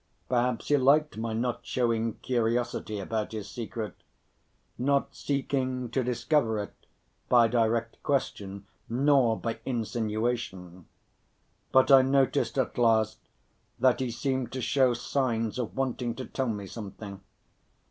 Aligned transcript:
Perhaps 0.29 0.69
he 0.69 0.77
liked 0.77 1.15
my 1.19 1.31
not 1.31 1.63
showing 1.63 2.15
curiosity 2.23 2.97
about 2.99 3.33
his 3.33 3.47
secret, 3.47 3.93
not 4.79 5.13
seeking 5.15 5.91
to 5.91 6.03
discover 6.03 6.57
it 6.57 6.73
by 7.29 7.47
direct 7.47 8.01
question 8.01 8.65
nor 8.89 9.39
by 9.39 9.59
insinuation. 9.63 10.87
But 11.71 11.91
I 11.91 12.01
noticed 12.01 12.57
at 12.57 12.79
last, 12.79 13.19
that 13.77 13.99
he 13.99 14.09
seemed 14.09 14.51
to 14.53 14.59
show 14.61 14.95
signs 14.95 15.59
of 15.59 15.75
wanting 15.77 16.15
to 16.15 16.25
tell 16.25 16.49
me 16.49 16.65
something. 16.65 17.21